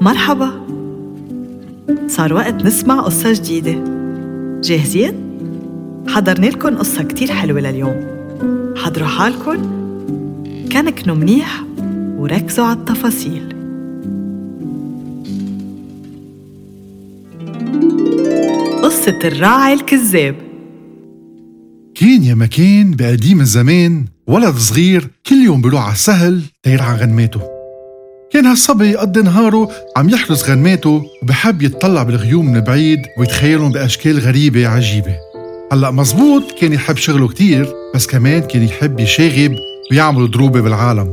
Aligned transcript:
مرحبا. 0.00 0.50
صار 2.06 2.34
وقت 2.34 2.54
نسمع 2.66 3.00
قصة 3.00 3.32
جديدة. 3.32 3.84
جاهزين؟ 4.64 5.14
حضرنا 6.08 6.46
لكم 6.46 6.76
قصة 6.76 7.02
كتير 7.02 7.32
حلوة 7.32 7.60
لليوم. 7.60 8.06
حضروا 8.76 9.08
حالكم. 9.08 9.56
كنكنوا 10.72 11.16
منيح 11.16 11.64
وركزوا 12.16 12.64
على 12.64 12.78
التفاصيل. 12.78 13.54
قصة 18.82 19.18
الراعي 19.24 19.72
الكذاب. 19.72 20.36
كان 21.94 22.22
يا 22.22 22.34
مكان 22.34 22.90
بقديم 22.90 23.40
الزمان 23.40 24.04
ولد 24.26 24.54
صغير 24.54 25.10
كل 25.26 25.36
يوم 25.36 25.62
بيروح 25.62 25.84
على 25.84 25.92
السهل 25.92 26.42
تيرعى 26.62 26.96
غنماته. 26.96 27.49
كان 28.32 28.46
هالصبي 28.46 28.90
يقضي 28.90 29.22
نهاره 29.22 29.70
عم 29.96 30.08
يحرس 30.08 30.50
غنماته 30.50 31.02
وبحب 31.22 31.62
يتطلع 31.62 32.02
بالغيوم 32.02 32.52
من 32.52 32.60
بعيد 32.60 32.98
ويتخيلهم 33.18 33.72
بأشكال 33.72 34.18
غريبة 34.18 34.68
عجيبة. 34.68 35.16
هلأ 35.72 35.90
مزبوط 35.90 36.42
كان 36.60 36.72
يحب 36.72 36.96
شغله 36.96 37.28
كتير 37.28 37.68
بس 37.94 38.06
كمان 38.06 38.40
كان 38.40 38.62
يحب 38.62 39.00
يشاغب 39.00 39.54
ويعمل 39.90 40.30
ضروبة 40.30 40.60
بالعالم. 40.60 41.12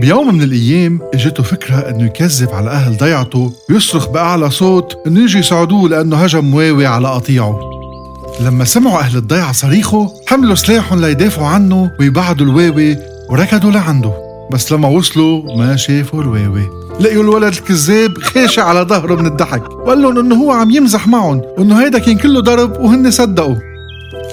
بيوم 0.00 0.34
من 0.34 0.42
الأيام 0.42 0.98
إجته 1.14 1.42
فكرة 1.42 1.76
إنه 1.76 2.04
يكذب 2.04 2.50
على 2.50 2.70
أهل 2.70 2.96
ضيعته 2.96 3.52
ويصرخ 3.70 4.08
بأعلى 4.08 4.50
صوت 4.50 4.96
إنه 5.06 5.20
يجي 5.20 5.38
يساعدوه 5.38 5.88
لأنه 5.88 6.16
هجم 6.16 6.44
مواوي 6.44 6.86
على 6.86 7.08
قطيعه. 7.08 7.60
لما 8.40 8.64
سمعوا 8.64 8.98
أهل 8.98 9.16
الضيعة 9.16 9.52
صريخه 9.52 10.12
حملوا 10.26 10.54
سلاحهم 10.54 11.00
ليدافعوا 11.00 11.46
عنه 11.46 11.90
ويبعدوا 12.00 12.46
الواوي 12.46 12.96
وركضوا 13.28 13.70
لعنده. 13.70 14.29
بس 14.52 14.72
لما 14.72 14.88
وصلوا 14.88 15.56
ما 15.56 15.76
شافوا 15.76 16.22
الواوي. 16.22 16.70
لقيوا 17.00 17.22
الولد 17.22 17.52
الكذاب 17.52 18.18
خاشع 18.18 18.62
على 18.62 18.80
ظهره 18.80 19.14
من 19.14 19.26
الضحك. 19.26 19.70
وقال 19.70 20.02
لهم 20.02 20.18
إنه 20.18 20.34
هو 20.34 20.50
عم 20.50 20.70
يمزح 20.70 21.08
معهم 21.08 21.42
وإنه 21.58 21.84
هيدا 21.84 21.98
كان 21.98 22.18
كله 22.18 22.40
ضرب 22.40 22.80
وهن 22.80 23.10
صدقوا. 23.10 23.56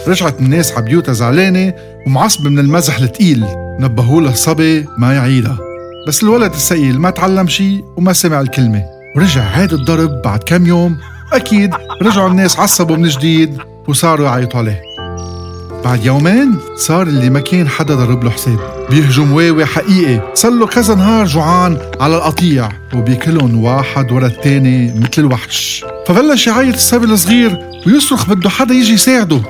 رجعت 0.07 0.39
الناس 0.39 0.71
على 0.71 0.85
بيوتها 0.85 1.13
زعلانة 1.13 1.73
ومعصبة 2.07 2.49
من 2.49 2.59
المزح 2.59 2.99
الثقيل 2.99 3.45
نبهوا 3.79 4.21
له 4.21 4.31
الصبي 4.31 4.85
ما 4.97 5.13
يعيدها. 5.13 5.57
بس 6.07 6.23
الولد 6.23 6.53
الثقيل 6.53 6.99
ما 6.99 7.09
تعلم 7.09 7.47
شيء 7.47 7.83
وما 7.97 8.13
سمع 8.13 8.41
الكلمة. 8.41 8.83
ورجع 9.15 9.43
عاد 9.43 9.73
الضرب 9.73 10.21
بعد 10.21 10.39
كم 10.43 10.67
يوم. 10.67 10.97
أكيد 11.33 11.73
رجعوا 12.01 12.29
الناس 12.29 12.59
عصبوا 12.59 12.95
من 12.95 13.07
جديد 13.07 13.57
وصاروا 13.87 14.25
يعيطوا 14.25 14.59
عليه. 14.59 14.86
بعد 15.87 16.05
يومين 16.05 16.57
صار 16.75 17.07
اللي 17.07 17.29
ما 17.29 17.39
كان 17.39 17.67
حدا 17.67 17.95
ضرب 17.95 18.23
له 18.23 18.29
حساب. 18.29 18.59
بيهجم 18.89 19.33
واوي 19.33 19.65
حقيقي. 19.65 20.31
صار 20.33 20.51
له 20.51 20.67
كذا 20.67 20.95
نهار 20.95 21.25
جوعان 21.25 21.77
على 21.99 22.17
القطيع. 22.17 22.69
وبياكلهم 22.93 23.63
واحد 23.63 24.11
ورا 24.11 24.27
التاني 24.27 24.93
مثل 24.93 25.11
الوحش. 25.17 25.85
فبلش 26.07 26.47
يعيط 26.47 26.73
الصبي 26.73 27.05
الصغير 27.05 27.57
ويصرخ 27.87 28.29
بده 28.29 28.49
حدا 28.49 28.73
يجي 28.73 28.93
يساعده. 28.93 29.41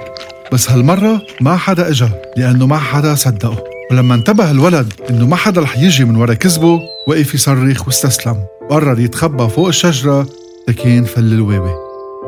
بس 0.53 0.71
هالمرة 0.71 1.21
ما 1.41 1.57
حدا 1.57 1.89
إجا 1.89 2.09
لأنه 2.37 2.67
ما 2.67 2.77
حدا 2.77 3.15
صدقه. 3.15 3.63
ولما 3.91 4.15
انتبه 4.15 4.51
الولد 4.51 4.93
إنه 5.09 5.27
ما 5.27 5.35
حدا 5.35 5.61
رح 5.61 5.77
يجي 5.77 6.05
من 6.05 6.15
ورا 6.15 6.33
كذبه 6.33 6.79
وقف 7.07 7.33
يصرخ 7.33 7.87
واستسلم. 7.87 8.37
وقرر 8.61 8.99
يتخبى 8.99 9.49
فوق 9.49 9.67
الشجرة 9.67 10.27
لكن 10.67 11.03
فل 11.03 11.33
الواوي. 11.33 11.73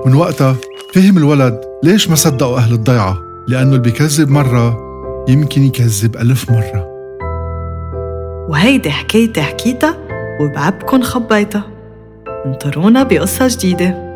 من 0.05 0.13
وقتها 0.13 0.55
فهم 0.93 1.17
الولد 1.17 1.61
ليش 1.83 2.09
ما 2.09 2.15
صدقوا 2.15 2.57
أهل 2.57 2.73
الضيعة. 2.73 3.28
لأنه 3.49 3.69
اللي 3.69 3.79
بيكذب 3.79 4.29
مرة 4.29 4.77
يمكن 5.29 5.63
يكذب 5.63 6.17
ألف 6.17 6.51
مرة. 6.51 6.87
وهيدي 8.49 8.91
حكايتي 8.91 9.41
حكيتها 9.41 9.97
وبعبكن 10.41 11.01
خبيتها. 11.03 11.63
انطرونا 12.45 13.03
بقصة 13.03 13.47
جديدة. 13.47 14.08